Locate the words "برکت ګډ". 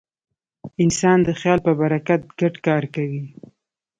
1.79-2.55